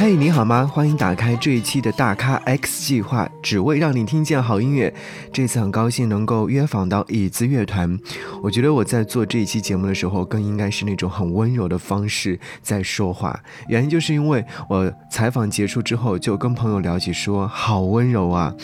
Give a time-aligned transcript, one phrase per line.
[0.00, 0.64] 嘿，你好吗？
[0.64, 4.94] 欢迎打开这一期的大咖 X 计划，只为让你听见好音乐。
[5.32, 7.98] 这次很高兴能够约访到椅子乐团。
[8.40, 13.40] 我觉得我在做这一期节目的时候，更应该是那种很温柔的方式在说话。
[13.66, 18.54] 原因就是因为我采访结束之后，就跟朋友聊起，说好温柔啊，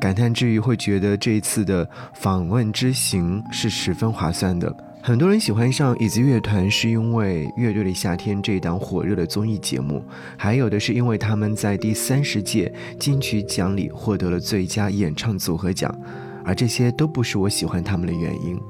[0.00, 4.72] 感叹之余会觉得这一次的访问之行是十分划算的。
[5.08, 10.04] 很多人喜欢上椅子乐团，是因为《乐队的夏天》这档火热的综艺节目，
[10.36, 15.90] 还有的是因为他们在第三十届金曲奖里获得了最佳演唱组合奖，
[16.44, 18.60] 而这些都不是我喜欢他们的原因。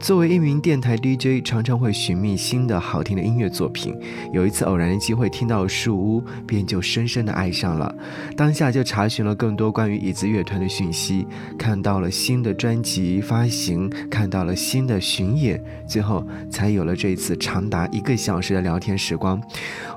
[0.00, 3.94] 作为一名电台 DJ，常常会寻觅新的好听的音乐作品。
[4.32, 7.94] 有一次偶然的机会听到树屋，便就深深的爱上了。
[8.34, 11.26] 当下就查询了更多关于椅子乐团的讯息，
[11.58, 19.40] 看到了新的专辑发行，看到了新的巡演，最后才有了这次长达一个小时的聊天时光。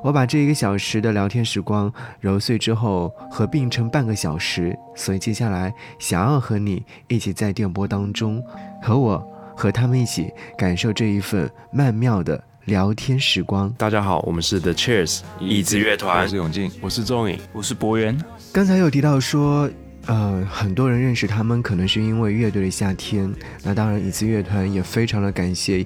[0.04, 8.44] 我把这一个小时的聊天时光揉碎之后合并成半个小时，所以接下来想要和你一起在电波当中
[8.82, 9.33] 和我。
[9.56, 13.74] 和他们一起感受这一份曼妙的聊天时光。
[13.78, 18.18] 大家好，我们是 The Cheers 椅子乐团，我是永进，我是钟颖，我是博源。
[18.52, 19.70] 刚才有提到说，
[20.06, 23.34] 呃，很多人认识他们可能是因为乐队的夏天。
[23.64, 25.86] 那当然，椅子乐团也非常的感谢。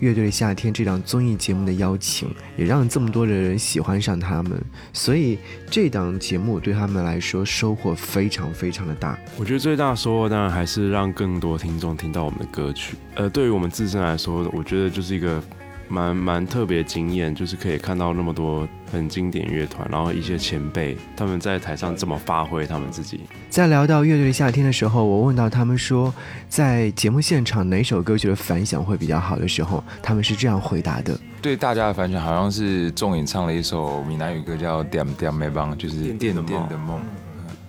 [0.00, 4.52] 乐队的夏天这档综艺节目的邀请，也让这么多的人喜欢上他们，
[4.92, 5.38] 所以
[5.70, 9.18] 这档节目对他们来说收获非常非常的大。
[9.36, 12.96] 我觉得最大收获当然还是让更多听众听到我们的歌曲。
[13.14, 15.42] 呃，对于我们自身来说，我觉得就是一个。
[15.88, 23.20] 蛮蛮特别惊艳，就是可以看到那么多很经典乐团，然后一些前辈他们在台上怎么发挥他们自己。
[23.48, 26.12] 在聊到乐队夏天的时候，我问到他们说，
[26.48, 36.98] 在节目现场哪首歌曲的反响会比较好的时候，他们是这样回答的：对大家的反响好像是仲颖唱了一首闽南语歌叫《点点没帮》，就是《点点的梦》。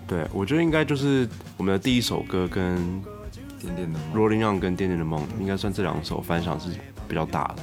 [0.07, 2.77] 对，我觉得应该就是我们的第一首歌跟
[3.61, 6.71] 《点点的梦》，Rolling On 跟《点点的梦》应该算这两首反响是
[7.07, 7.61] 比较大的。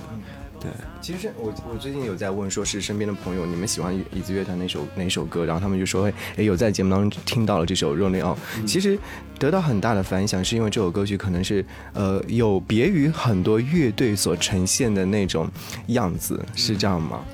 [1.00, 5.44] 对，其实我我最近有在问，说是身边的朋友，你们喜欢椅子乐团哪首哪首歌？
[5.44, 8.36] 然后他们就说，哎，有在节目当中听到了这首《Rolling On》。
[8.66, 8.98] 其实
[9.38, 15.48] 得到很大的反响，是因为这首歌曲可能是呃有别于很多乐队所呈现的那种
[15.88, 17.24] 样子，是这样吗？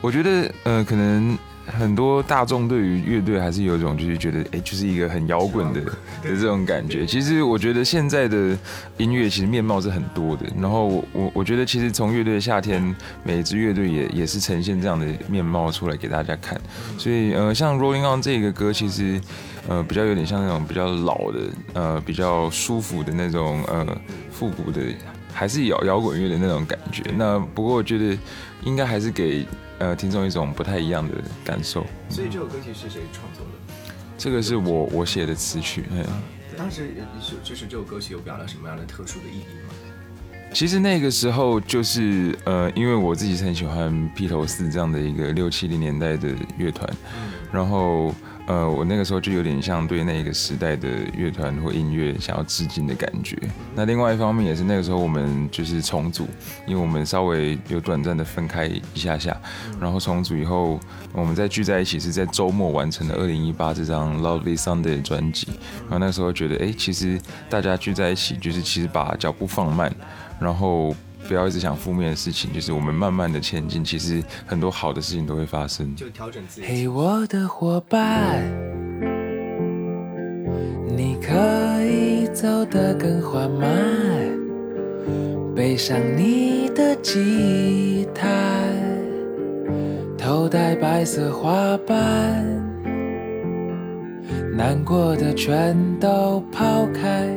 [0.00, 1.38] 我觉得呃可能。
[1.70, 5.92] 很多大众对于乐队还是有一种就是觉得，哎，就是一个很摇滚的的
[6.22, 7.06] 这种感觉。
[7.06, 8.56] 其实我觉得现在的
[8.96, 10.44] 音乐其实面貌是很多的。
[10.60, 16.60] 然后我我我觉得其实从乐队的夏天，每一支乐队也也是呈现这样的面貌出来给大家看。
[16.98, 19.20] 所以呃，像 Rolling On 这个歌，其实
[19.68, 21.38] 呃比较有点像那种比较老的
[21.74, 23.86] 呃比较舒服的那种呃
[24.30, 24.80] 复古的，
[25.32, 27.02] 还是摇摇滚乐的那种感觉。
[27.16, 28.18] 那不过我觉得
[28.64, 29.46] 应该还是给。
[29.80, 31.14] 呃，听众一种不太一样的
[31.44, 31.84] 感受。
[32.08, 33.92] 所以这首歌曲是谁创作的？
[34.16, 35.84] 这个是我我写的词曲。
[35.90, 36.04] 嗯，
[36.56, 39.74] 当时是就是这首歌曲有表达什么样的特殊的意义吗？
[40.52, 46.88] 其实那个时候就是呃，因为我自己是很喜欢披头士这样的一个六七零年代的乐团，
[47.50, 48.14] 然后。
[48.50, 53.38] 呃，我那个时候就有点像对那个时代的乐团或音乐想要致敬的感觉。
[53.76, 56.26] 那另外一方面也是那个时候我们就是重组，
[56.66, 59.40] 因为我们稍微有短暂的分开一下下，
[59.80, 60.80] 然后重组以后，
[61.12, 65.46] 我们再聚在一起是在周末完成了二零一八这张 Lovely Sunday 专辑。
[65.82, 69.94] 然后那时候觉得，哎，其实大家聚在一起，就是其实把脚步放慢，
[70.40, 70.92] 然后。
[71.30, 75.94] 不要一直想负面的事情，就是我们慢慢的前进，其实很多好的事情都会发生。
[75.94, 76.66] 就调整自己。
[76.66, 78.42] 嘿，我的伙伴，
[80.88, 81.32] 你可
[81.84, 83.70] 以走得更缓慢，
[85.54, 88.26] 背上你的吉他，
[90.18, 92.44] 头戴白色花瓣，
[94.56, 97.28] 难过的全都抛开，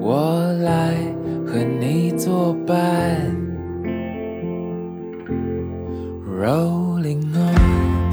[0.00, 0.96] 我来。
[1.56, 3.34] 和你作伴
[6.28, 8.10] ，Rolling on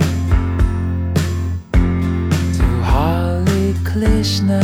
[2.53, 4.61] to Hare Krishna，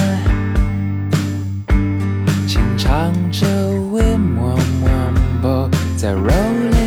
[2.48, 3.46] 轻唱着
[3.92, 6.79] Wim Wam 在 Rolling。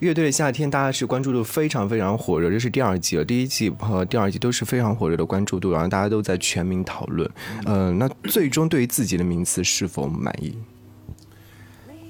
[0.00, 7.30] 乐队的夏天大家是关注度非常非常火热，这是第二季了，第一季和第二季都是非常火热的关注度，然后大家都在全民讨论。
[7.66, 10.56] 嗯、那最终对于自己的名次是否满意？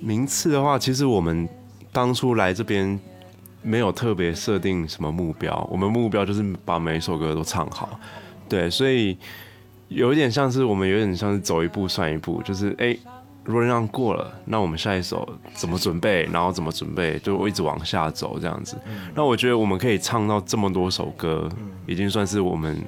[0.00, 1.48] 名次的话，其实我们
[1.92, 2.98] 当初来这边
[3.60, 7.98] 没有特别设定什么目标，我们目标就是把每一首歌都唱好。
[8.48, 9.18] 对，所以
[9.88, 12.96] 有一点像是我们有点像是走一步算一步，就是哎，
[13.50, 18.78] 如果让过了，那我们下一首怎么准备，然后怎么准备，就一直往下走这样子。
[19.12, 21.48] 那我觉得我们可以唱到这么多首歌，
[21.84, 22.80] 已经算是我们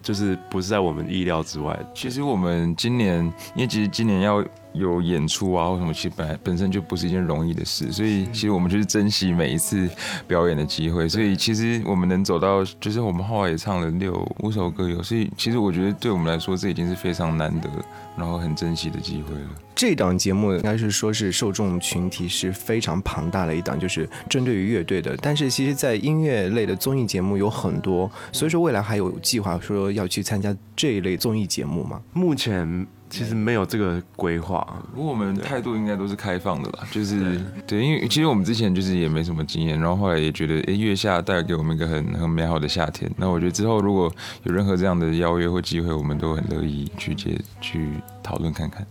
[0.00, 1.78] 就是不是在我们意料之外。
[1.94, 3.18] 其实我们今年，
[3.54, 9.88] 因为其实今年要有演出啊或什么，其实本来本身就不是一件容易的事，所以其实我们就是珍惜每一次
[10.26, 11.08] 表演的机会。
[11.08, 17.68] 所以其实我们能走到，就是我们后来也唱了六五首歌有，所以其实我觉得对我们来说，这已经是非常难得，
[18.16, 19.48] 然后很珍惜的机会了。
[19.74, 25.16] 这档节目应该是说是受众群体是非常庞大的一档，就是针对于乐队的。
[25.22, 32.02] 但是其实，在音乐类的综艺节目有很多，所以说未来还有计划说要去参加这一类综艺节目吗？
[32.12, 43.10] 目前其实没有这个规划，不过我们态度应该都是开放的啦，就是对，因为其实我们之前就是也没什么经验，然后后来也觉得，哎，月下带给我们一个很很美好的夏天。
[43.16, 44.12] 那我觉得之后如果
[44.44, 47.88] 有任何这样的邀约或机会，我们都很乐意去接去
[48.22, 48.86] 讨论看看。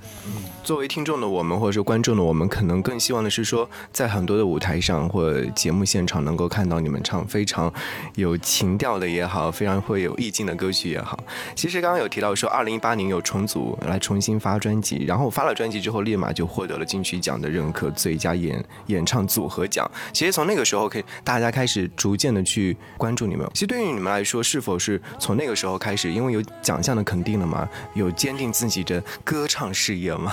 [0.64, 7.72] 作为听众的我们，或者说观众的我们，可能更希望的是说，在很多的舞台上或者节目现场，能够看到你们唱非常
[8.16, 11.18] 有情调的也好，非常会有意境的歌曲也好。
[11.56, 19.86] 其实刚刚有提到说，二零一八年有重组来重新发专辑，然后发了专辑之后，立马就获得了金曲奖的认可，最佳演演唱组合奖。
[20.14, 23.46] 其实从那个时候，可以大家开始逐渐的去关注你们。
[23.54, 30.32] 其实对于你们来说，是否是从那个时候开始，因为有奖项的肯定了嘛，有坚定自己的歌唱事业吗？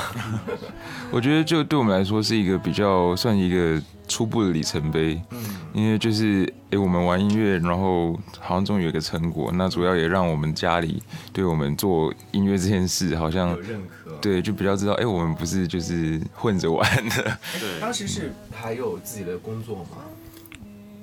[1.11, 5.43] 我觉得就对我们来说是一个比较算一个初步的里程碑，嗯。
[5.73, 14.13] 因为就是诶我们玩音乐，然后好像终于有一个成果，那主要也让我们家里对我们做音乐这件事好像认可。
[14.21, 17.81] 对就比较知道，哎，我们不是就是混着玩的， 对。
[17.81, 19.99] 当时是还有自己的工作吗？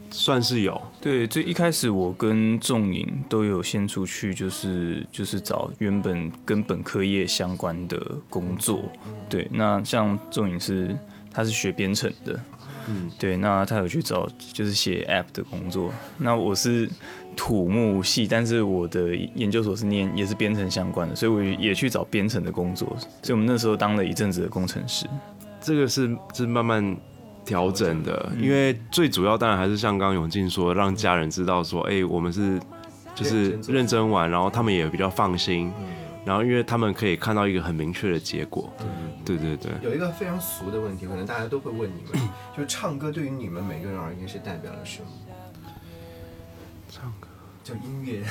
[0.09, 7.97] 算是有，对，最一开始我跟仲颖都有先出去，就是就是找原本跟本科业相关的
[8.29, 8.83] 工作。
[9.29, 10.97] 对，那像仲颖是
[11.31, 12.37] 他是学编程的，
[12.91, 15.91] 嗯，对，那他有去找就是写 App 的工作。
[16.17, 16.89] 那我是
[17.35, 22.87] 土木系，但是我的研究所是念也是编程相关的，所以我也去找编程的工作。
[23.23, 25.07] 所以我们那时候当了一阵子的工程师。
[25.61, 26.97] 这个是是慢慢
[27.45, 32.59] 调整的，因为最主要当然还是像刚刚永进说，让家人知道说，哎、我们是
[33.13, 35.71] 就是认真玩，然后他们也比较放心，
[36.25, 38.71] 然后因为他们可以看到一个很明确的结果，
[39.25, 39.71] 对对对。
[39.81, 45.07] 有一个非常俗的问题，可能大家都会问你们，就是唱歌对于你们每个人而言是代表了什么？
[46.89, 47.27] 唱歌
[47.63, 48.23] 就音乐，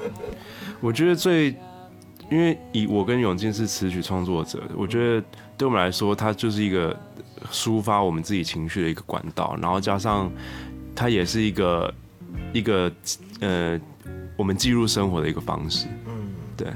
[0.80, 1.54] 我觉得最，
[2.30, 5.26] 因为以我跟永进是词曲创作者，我觉得
[5.58, 6.98] 对我们来说，它就是一个
[7.50, 10.32] 抒发我们自己情绪的一个管道，然后加上
[10.94, 11.94] 它也是一个
[12.52, 12.90] 一个
[13.40, 13.78] 呃，
[14.36, 15.86] 我们记录生活的一个方式。
[16.06, 16.68] 嗯，对，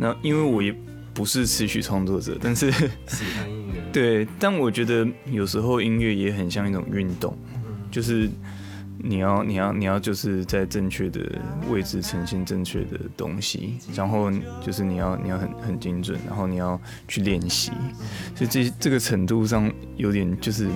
[0.00, 0.74] 那因为我也
[1.12, 7.36] 不是词曲创作者，但是喜欢音乐， 对，但我觉得有时候音乐也很像一种运动，
[7.90, 8.26] 就是
[8.96, 11.20] 你要你要你要就是在正确的
[11.70, 14.30] 位置呈现正确的东西，然后
[14.64, 17.70] 就是你要你要很很精准，然后你要去练习，
[18.34, 20.66] 所以这这个程度上有点就是。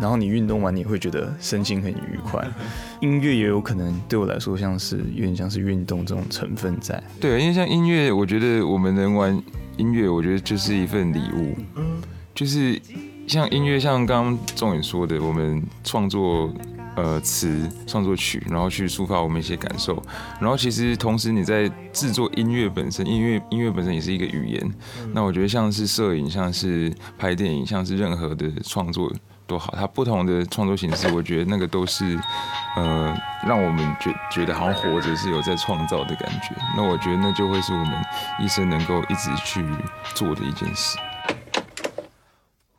[0.00, 2.46] 然后你运动完，你会觉得身心很愉快。
[3.00, 7.02] 音乐也有可能对我来说，像是有点像是运动这种成分在。
[7.20, 9.42] 对，因为像音乐，我觉得我们能玩
[9.76, 11.56] 音乐，我觉得就是一份礼物。
[11.76, 12.00] 嗯，
[12.34, 12.80] 就是
[13.26, 16.52] 像音乐，像刚刚仲远说的，我们创作
[16.96, 20.02] 呃词、创作曲，然后去抒发我们一些感受。
[20.40, 24.72] 然后其实同时你在制作音乐本身，音乐音乐本身也是一个语言。
[25.12, 29.12] 那我觉得像是摄影，像是拍电影，像是任何的创作
[29.48, 32.16] 都好，它不同的创作形式， 我觉得那个都是
[32.76, 36.54] 呃让我们觉觉得好像活着是有在创造的感觉。
[36.76, 37.94] 那我觉得那就会是我们
[38.38, 39.64] 一生能够一直去
[40.14, 40.98] 做的一件事。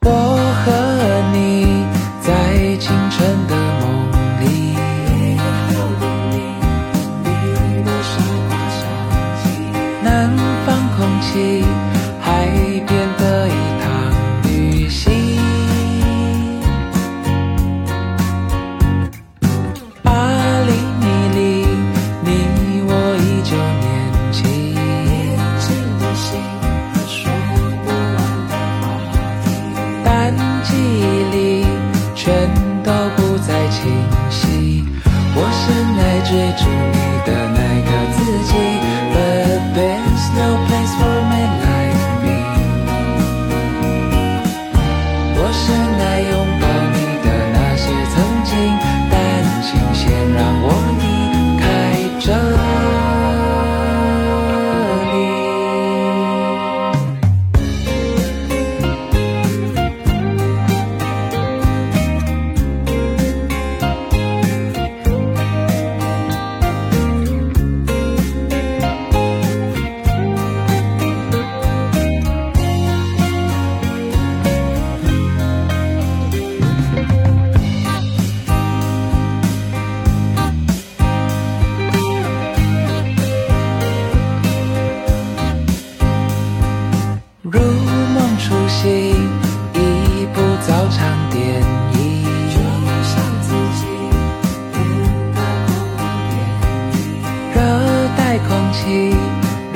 [0.02, 0.10] 我
[0.64, 1.86] 和你
[2.22, 3.59] 在清晨的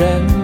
[0.03, 0.42] them.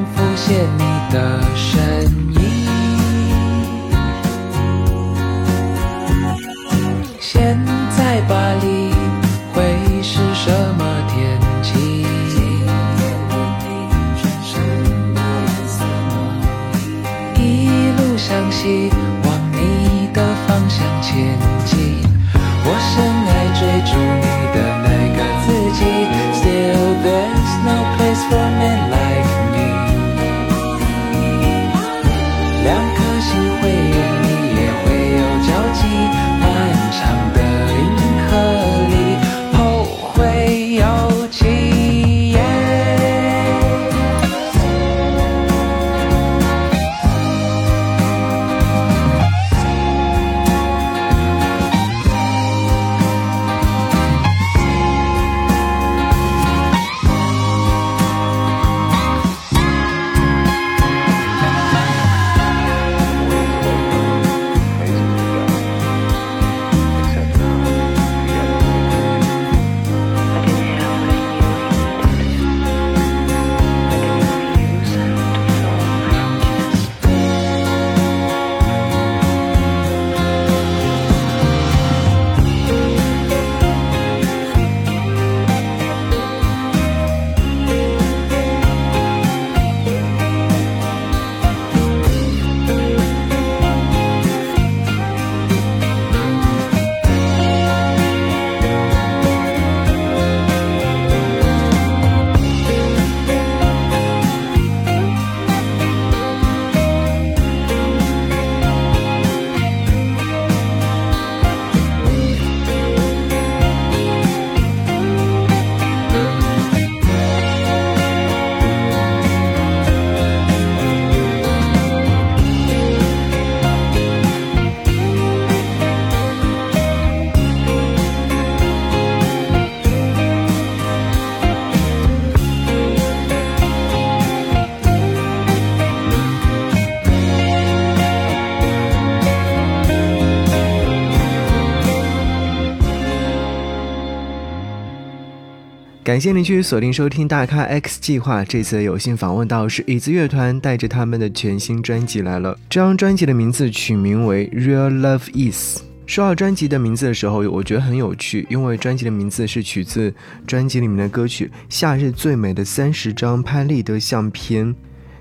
[146.09, 148.43] 感谢您继续锁定收听大咖 X 计划。
[148.43, 152.57] 这次有幸访问到是椅子乐团，带着他们的全新专辑来了。
[152.67, 155.77] 这张专辑的名字取名为《Real Love Is》。
[156.07, 160.11] 说到专辑的名字的时候，我觉得很有趣，因为专辑的名字是取自
[160.47, 164.65] 专辑里面的歌曲《夏日最美的三十张拍立得相片》。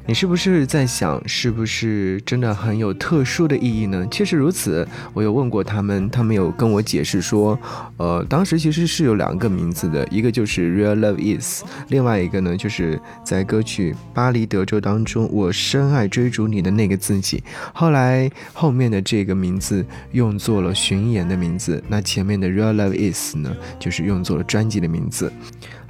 [0.09, 4.09] 你是不是在想，是不是真的很有特殊的意义呢？
[4.11, 7.59] 确实如此，我有问过他们，他们有跟我解释说，
[7.99, 17.45] 呃，当时其实是有两个名字的，一个就是 Real Love Is，另外一个呢，就是在歌曲《巴黎德州》当中，我深爱追逐你的那个自己。
[17.75, 25.31] 后来后面的这个名字用作了巡演的名字，那前面的 Real Love Is 呢，就是用作了专辑的名字。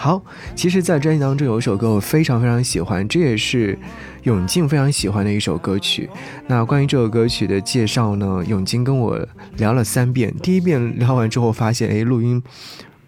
[0.00, 0.22] 好，
[0.54, 3.76] 其实，在专辑当中有一首歌我非常非常喜欢，这也是
[4.22, 6.08] 永静非常喜欢的一首歌曲。
[6.46, 9.18] 那关于这首歌曲的介绍呢，永静跟我
[9.56, 10.32] 聊了三遍。
[10.40, 12.40] 第一遍聊完之后，发现哎，录音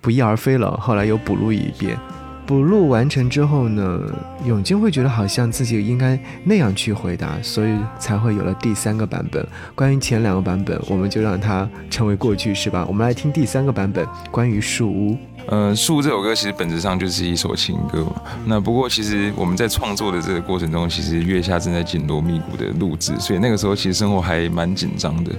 [0.00, 0.76] 不翼而飞了。
[0.78, 1.96] 后来又补录一遍，
[2.44, 4.00] 补录完成之后呢，
[4.44, 9.46] 永静会觉得好像自己应该那样去回答，所以才会有了第三个版本。
[9.76, 12.84] 关于前两个版本，我们就让它成为过去，是吧？
[12.88, 15.16] 我们来听第三个版本，关于树屋。
[15.46, 18.22] 呃，树这首歌其实本质上就是一首情歌嘛。
[18.46, 25.32] 那不过其实我们在创作的这个过程中，其实月下正在紧锣密鼓的录制，所以那个时候其实生活还蛮紧张的。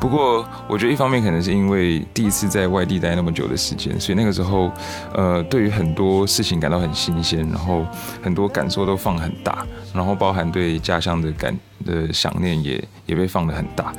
[0.00, 4.70] 不过我觉得一方面可能是因为第一次在外地待那么久的时间，所以那个时候
[5.14, 7.86] 呃，对于很多事情感到很新鲜，然后
[8.22, 13.92] 很多感受都放很大，然后包含对家乡的感的想念也也被放得很大。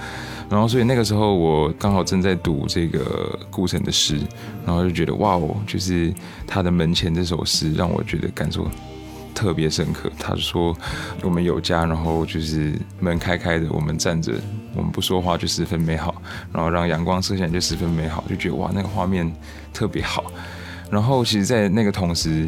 [0.50, 4.20] 然后，所以那个时候我刚好正在读这个顾城的诗，
[4.66, 6.14] 然后就觉得哇哦，就是
[6.46, 8.68] 他的门前这首诗让我觉得感受
[9.34, 10.12] 特别深刻。
[10.20, 10.76] 他说
[11.24, 14.34] 我们有家，然后就是门开开的，我们站着，
[14.76, 19.32] 我们不说话就十分美好，然后让阳光射进来就十分美好，就觉得哇，那个画面
[19.74, 20.26] 特别好。
[20.92, 22.48] 然后其实，在那个同时。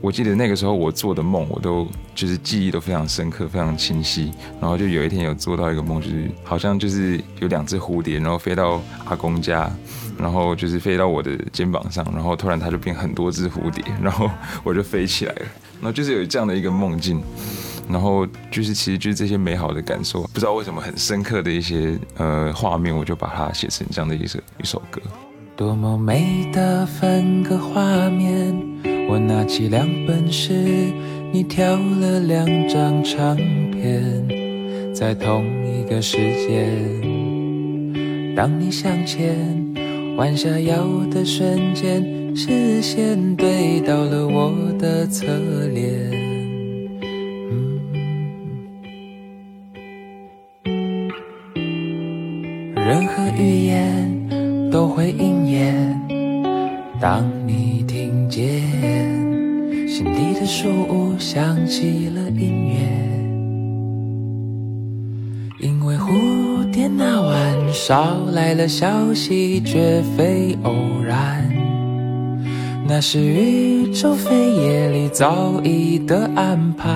[0.00, 4.32] 我记得那个时候我做的梦，我都就是记忆都非常深刻、非常清晰。
[4.60, 9.70] 然后就有一天有做到一个梦，就是好像就是有两只蝴蝶，然后飞到阿公家，
[10.18, 14.30] 然后就是飞到我的肩膀上，然后突然它就变很多只蝴蝶，然后
[14.64, 15.42] 我就飞起来了。
[15.80, 17.22] 然后就是有这样的一个梦境，
[17.88, 25.00] 然后就是其实就是这些美好的感受，不知道为什么很深刻的一些呃画面，我就把它写成这样的一首一首歌。
[25.56, 28.99] 多么美的分割画面！
[29.10, 30.52] 我拿起两本诗，
[31.32, 33.36] 你挑了两张唱
[33.72, 36.70] 片，在同一个时间。
[38.36, 39.34] 当你向前
[40.16, 45.26] 弯下腰的瞬间，视线对到了我的侧
[45.74, 45.90] 脸。
[52.76, 54.20] 任何语言。
[54.70, 56.00] 都会应验。
[57.00, 57.69] 当你
[60.00, 62.78] 心底的树屋响起了音乐，
[65.60, 67.38] 因为蝴蝶那晚
[67.70, 70.72] 捎来了消息，绝非偶
[71.04, 71.46] 然，
[72.88, 76.88] 那是宇宙飞页里早已的安排。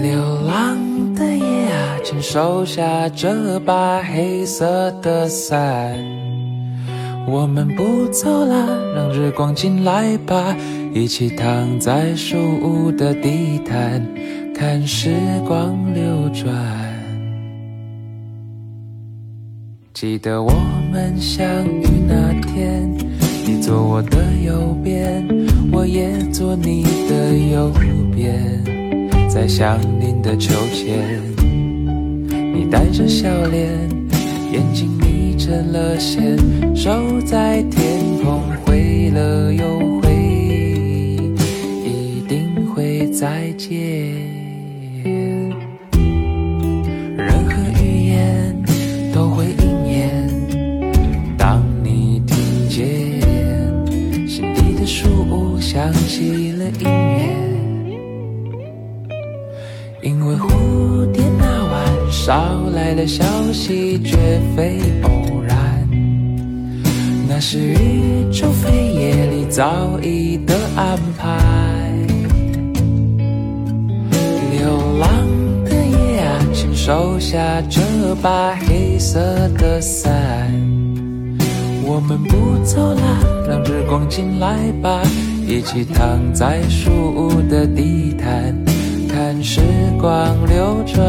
[0.00, 0.78] 流浪
[1.14, 1.98] 的夜啊。
[2.02, 5.94] 请收下这把黑色的伞，
[7.26, 10.54] 我们不走了，让日光进来吧，
[10.92, 14.06] 一起躺在树屋的地毯，
[14.54, 15.10] 看时
[15.46, 16.54] 光流转。
[19.94, 20.52] 记得我
[20.92, 22.88] 们相遇那天，
[23.46, 25.26] 你坐我的右边，
[25.72, 27.72] 我也坐你的右
[28.14, 28.62] 边，
[29.30, 31.20] 在相邻的秋千。
[32.54, 33.70] 你带着笑脸，
[34.52, 34.90] 眼睛
[35.44, 36.38] 成了线，
[36.74, 40.10] 手在天空挥了又挥，
[41.84, 43.70] 一定会再见。
[47.14, 48.56] 任何语言
[49.12, 50.30] 都会应验。
[51.36, 53.20] 当你听见
[54.26, 57.28] 心底的树屋响起了音乐，
[60.00, 60.63] 因为蝴蝶。
[62.24, 64.16] 捎来了消息，绝
[64.56, 65.86] 非偶然，
[67.28, 71.38] 那是宇宙飞页里早已的安排。
[74.50, 75.10] 流浪
[75.66, 77.82] 的夜啊，请收下这
[78.22, 79.20] 把黑色
[79.58, 80.10] 的伞，
[81.84, 85.02] 我们不走了，让日光进来吧，
[85.46, 88.56] 一起躺在树屋的地毯，
[89.26, 89.62] 看时
[89.98, 90.12] 光
[90.46, 91.02] 流转，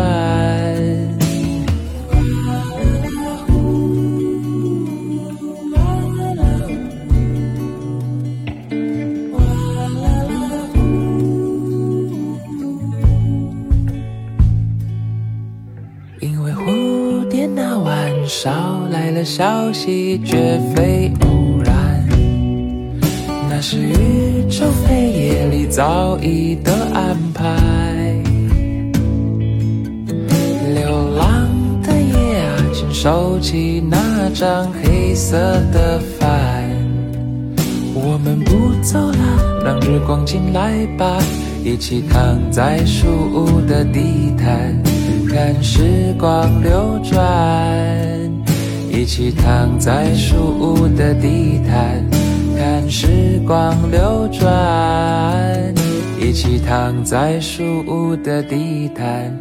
[16.21, 22.07] 因为蝴蝶那晚捎来了消息，绝非偶然，
[23.49, 27.94] 那是宇宙飞夜里早已的安排。
[33.05, 35.37] 收起那张黑色
[35.71, 36.27] 的帆。
[37.93, 41.21] 我们不走了，让日光进来吧，
[41.63, 44.75] 一起躺在树屋的地毯，
[45.29, 47.21] 看时光流转。
[48.91, 52.03] 一起躺在树屋的地毯，
[52.57, 54.43] 看时光流转。
[56.19, 59.31] 一起躺在树屋的地毯，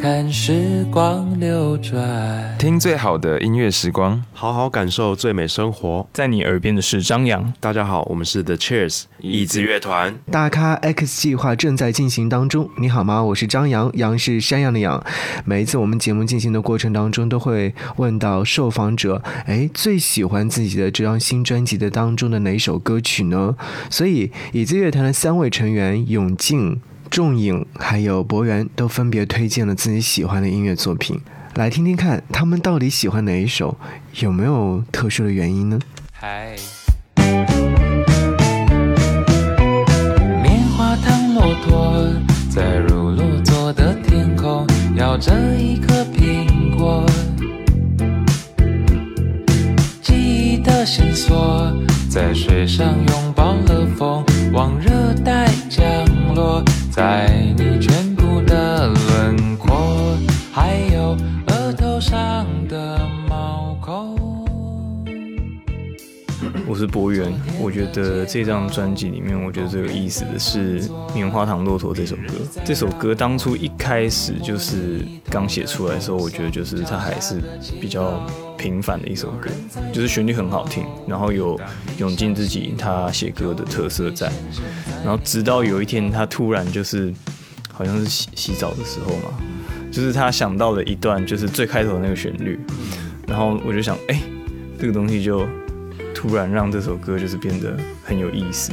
[0.00, 2.56] 看时光流转。
[2.58, 6.08] 听最好的音乐时光，好好感受最美生活。
[6.10, 10.18] 在你耳边的是张扬，大家好，我们是 The Cheers 椅子乐团。
[10.30, 12.70] 大咖 X 计划正在进行当中。
[12.78, 13.22] 你好吗？
[13.22, 15.04] 我是张扬，杨是山羊的羊。
[15.44, 23.54] 每一次我们节目进行的过程当中，都会问到受访者，哎，最喜欢自己的这张新专辑的当中的哪首歌曲呢？
[23.90, 31.20] 所以椅子乐团的三位成员永静、仲颖还有博源都分别推荐了自己喜欢的音乐作品。
[31.54, 33.76] 来听听看，他们到底喜欢哪一首？
[34.20, 35.80] 有没有特殊的原因呢？
[36.12, 36.54] 嗨，
[40.40, 42.06] 棉花糖骆驼
[42.48, 47.04] 在如落座的天空咬着一颗苹果，
[50.00, 51.76] 记忆的线索
[52.08, 55.09] 在水上拥抱了风，往热
[66.80, 67.32] 是博源。
[67.60, 70.82] 我觉得这张专辑里面，我觉得最有意思的是
[71.14, 72.34] 《棉花糖骆驼》这首歌。
[72.64, 77.40] 这首歌当初一开始就是刚写出来的时候，我觉得就是它还是
[77.80, 79.50] 比较平凡的一首歌，
[79.92, 81.60] 就是旋律很好听，然后有
[81.98, 84.30] 永进自己他写歌的特色在。
[85.04, 87.12] 然后直到有一天，他突然就是
[87.72, 89.38] 好像是洗洗澡的时候嘛，
[89.90, 92.58] 就是他想到了一段就是最开头的那个旋律，
[93.26, 94.20] 然后我就想，哎、
[94.78, 95.46] 这个东西就
[96.20, 98.70] 突然让这首歌就是变得很有意思。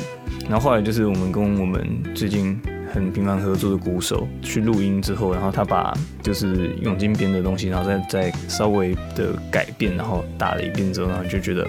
[0.49, 2.59] 然后后来就是我们跟我们最近
[2.93, 11.65] 很频繁合作的鼓手去录音之后，然后他把就是永金编的东西，然后再再稍微的改变，然后打了一遍之后，然后就觉得，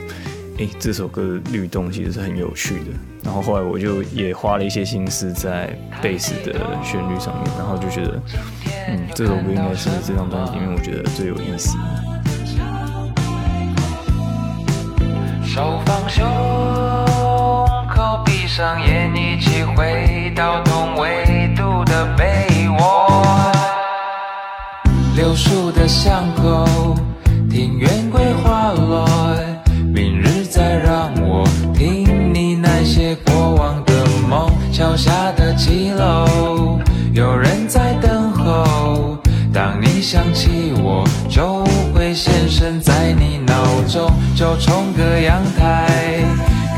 [0.58, 2.90] 哎、这首歌的律动其实是很有趣的。
[3.22, 8.20] 然后后来我就也花了一些心思在贝斯的旋律上面，然后就觉得，
[8.88, 11.78] 嗯，这首歌应该是这张专辑里面我觉得最有意思。
[15.58, 16.24] 手放胸
[17.92, 23.52] 口，闭上眼，一起回到同纬度的被窝。
[25.16, 26.94] 柳树的巷口，
[27.50, 29.04] 庭院桂花落。
[29.92, 31.44] 明日再让我
[31.74, 34.48] 听你那些过往的梦。
[34.70, 36.78] 桥下的骑楼，
[37.12, 39.18] 有人在等候。
[39.52, 43.38] 当你想起我，就会现身在你
[43.88, 45.88] 就冲个阳台，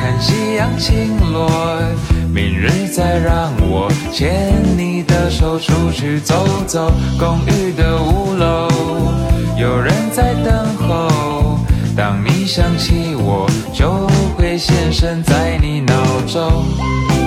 [0.00, 1.50] 看夕阳倾落。
[2.32, 6.92] 明日再让我牵你的手出去走走。
[7.18, 8.68] 公寓的五楼，
[9.58, 11.58] 有人在等候。
[11.96, 14.06] 当你想起我，就
[14.38, 15.92] 会现身在你脑
[16.28, 17.19] 中。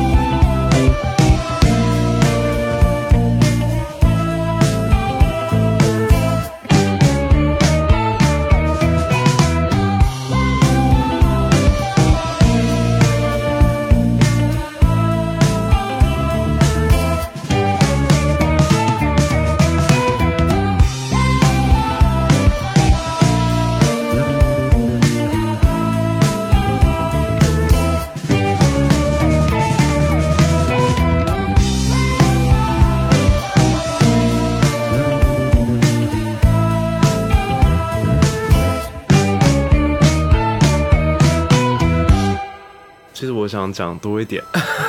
[43.73, 44.43] 讲多一点，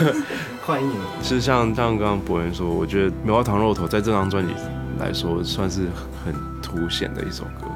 [0.65, 0.91] 欢迎。
[1.23, 4.53] 其实像像刚刚博文说，我觉得《棉花糖肉头》在这张专辑
[4.99, 5.89] 来说算是
[6.25, 7.67] 很凸显的一首歌。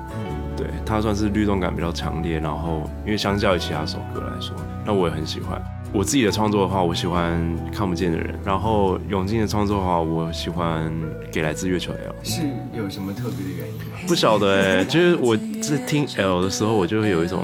[0.56, 5.60] 对，它算是律动感比较强烈，然后因为相较于其他首歌来说，那我也很喜欢。
[5.90, 7.40] 我自己的创作的话，我喜欢
[7.72, 10.84] 《看不见的人》，然后永进的创作的话，我喜欢
[11.32, 12.10] 《给来自月球的 L》。
[12.28, 12.42] 是
[12.76, 13.96] 有什么特别的原因吗？
[14.06, 17.42] 不晓得哎、就是我在听 L 的时候，我就会有一种，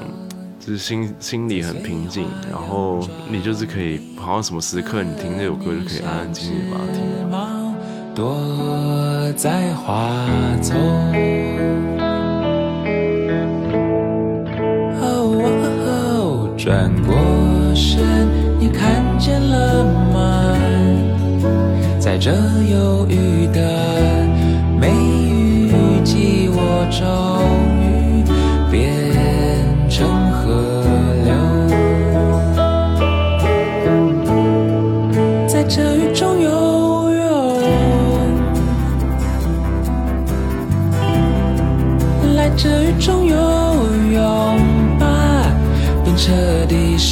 [0.66, 7.74] 就是心心里很平静，然后你就是可以，好像什么时刻你听这首歌就可以安安静静地把它听完。
[8.14, 10.27] 躲在花
[10.62, 10.74] 丛。
[16.57, 17.14] 转过
[17.74, 18.03] 身，
[18.59, 20.57] 你看见了吗？
[22.00, 23.73] 在这忧郁的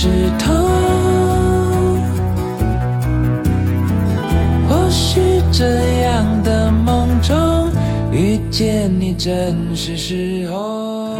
[0.03, 0.53] 底湿透。
[4.69, 5.21] 或许
[5.53, 7.71] 这样的梦中
[8.11, 11.17] 遇见你，正是时候。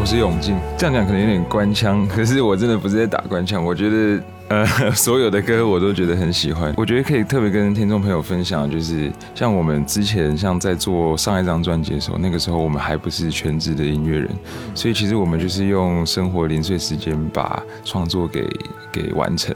[0.00, 3.64] 我是永进，这样讲可能有点官腔，可是我真的不是在打官腔。
[3.64, 6.72] 我觉得，呃， 所有的歌我都觉得很喜欢。
[6.76, 14.30] 我觉得可以特别跟听众朋友分享，就是像我们之前像在做上一张专辑的时候，那个时候我们还不是全职的音乐人，
[14.74, 18.46] 所以其实我们就是用生活零碎时间把创作给
[18.92, 19.54] 给完成。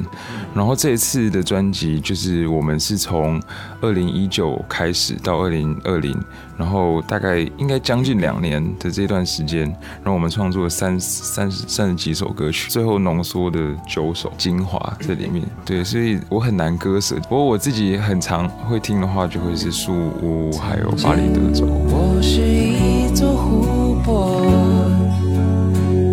[0.55, 3.41] 然后这一次的专辑，就是我们是从
[3.83, 6.19] 二零一九开始到二零二零，
[6.57, 9.65] 然后大概应该将近两年的这段时间，
[10.03, 15.45] 然后我们创作了三三十三十几首歌曲，最后浓缩的九首精华在里面。
[15.65, 17.17] 对，所以我很难割舍。
[17.29, 21.67] 不过我自己很常会听的话，就会是树屋还有巴黎德州。
[21.67, 24.41] 我是一座湖泊，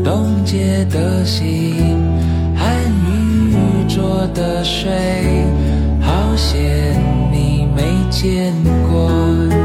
[0.03, 1.97] 冻结的心，
[2.55, 2.65] 和
[3.07, 4.91] 愚拙的水，
[6.01, 7.01] 好险
[7.31, 8.53] 你没见
[8.89, 9.64] 过。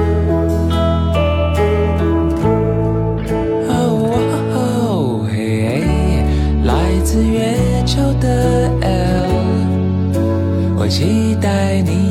[7.91, 9.27] 球的 L，
[10.79, 12.10] 我期待你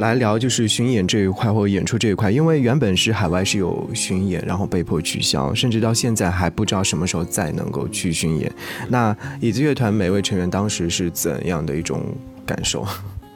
[0.00, 8.50] 来聊就是巡演这一块或演出这一块，因为原本是海外是有巡演，然后被迫取消，甚至到现在还不知道什么时候再能够去巡演。
[8.88, 12.02] 那椅子乐团每位成员当时是怎样的一种
[12.46, 12.84] 感受？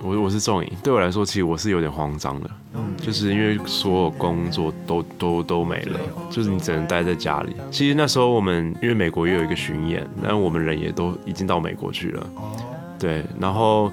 [0.02, 2.50] 我我是仲颖，对我来说，其实我是有点慌张的，
[2.98, 5.98] 就是因为所有工作都都都没了，
[6.30, 7.54] 就是你只能待在家里。
[7.70, 12.26] 其实那时候我们因为美国也有一个巡演，但我们人也都已经到美国去了，
[12.98, 13.90] 对，然后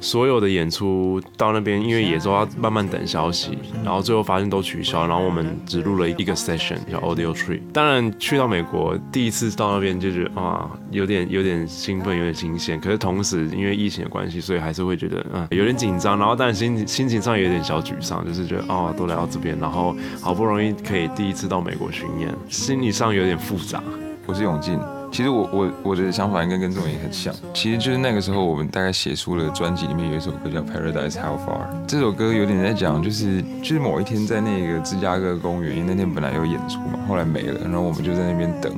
[0.00, 7.60] 所有的演出到那边，因为也都要慢慢等消息，然后最后发现都取消，然后我们只录了一个 session 叫 audio tree。
[7.72, 12.80] 当然去到美国第一次到那边就觉得啊，有点有点兴奋，有点新鲜。
[12.80, 23.82] 可是同时因为疫情的关系，所以还是会觉得嗯有点紧张，然后但心情心情上也有点小沮丧，就是觉得啊都来到这边，然后好不容易可以第一次到美国巡演，心理上有点复杂。
[24.26, 24.78] 我是永进。
[25.10, 38.72] 其实我我我的想法应该跟仲颖很像，其实就是那个时候我们大概写出了专辑里面有一首歌叫《Paradise How Far》，这首歌有点在讲就是就是某一天在那个芝加哥公园，因为那天本来有演出嘛，后来没了，然后我们就在那边等，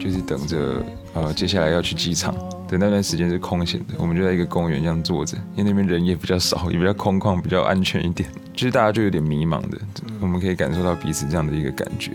[0.00, 0.82] 就是等着
[1.14, 2.34] 呃接下来要去机场。
[2.66, 8.26] 的那段时间是空闲的，我们就在一个公园这样坐着，因为那边人也比较少，也比较空旷，比较安全一点。
[8.54, 9.78] 就是大家就有点迷茫的，
[10.18, 12.12] 我们可以感受到彼此这样的一个感觉，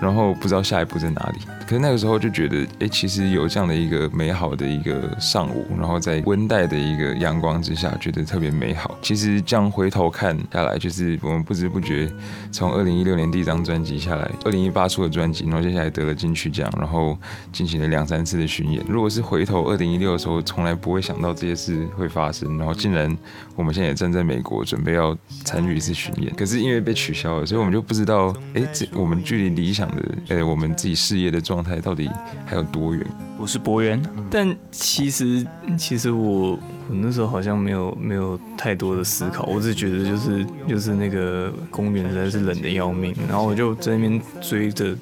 [0.00, 1.38] 然后不知道下一步在哪里。
[1.66, 8.98] 可是那个时候就觉得，哎，其实有这样的一个美好的一个上午，然后在温带的一个阳光之下，觉得特别美好。
[9.00, 12.10] 其实这样回头看下来，就是我们不知不觉
[12.50, 17.16] 从二零一六年第一张专辑下来，二零一八出的专辑，然后接下来得了金曲奖，然后
[17.52, 18.82] 进行了两三次的巡演。
[18.88, 23.16] 如果是回头二零一六的时候，从来不会想到这些事会发生，然后竟然
[23.56, 32.10] 我们现在也站在美国，准备要参与一次巡演，可是因为被取消了，所以我们就不知道，哎，这我们距离理想的，呃，我们自己事业的状态到底
[32.44, 33.06] 还有多远？
[33.36, 35.44] 我是博源，但其实
[35.76, 36.58] 其实我我
[36.90, 44.96] 那时候好像没有没有太多的思考，我只觉得就是就是那个公园实在是冷的要命，然后我就在那边追着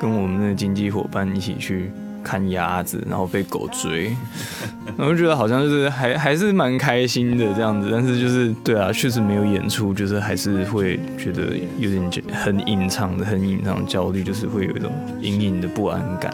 [0.00, 1.90] 跟我们的经济伙伴一起去
[2.22, 4.14] 看鸭子，然后被狗追，
[4.96, 16.32] 我就觉得好像就是还还是蛮开心的这样子，但是就是对啊，确实没有演出，就是还是会觉得有点很隐藏的很隐藏焦虑，就是会有一种隐隐的不安感。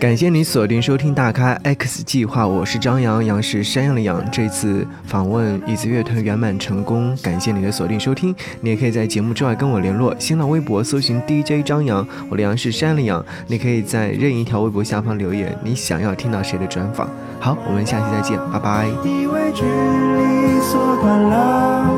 [0.00, 4.24] 感谢你锁定收听大咖 X 计划，我是张扬，杨是山羊的羊。
[4.30, 8.34] 这次访问椅子乐团圆满成功，感谢你的锁定收听。
[8.60, 13.24] 你也可以在节目之外跟我联络，新浪微博搜寻 DJ 张扬，我的羊是山的羊。
[13.46, 17.08] 你可以在任意一条微博下方留言，你想要听到谁的专访。
[17.40, 18.86] 好，我们下期再见，拜拜。
[19.04, 21.90] 以为距离缩短了，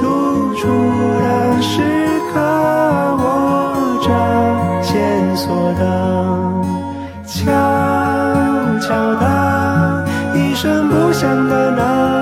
[0.00, 1.82] 独处的时
[2.32, 2.40] 刻，
[3.18, 6.57] 我这线索的。
[8.88, 12.17] 敲打，一声不响的闹。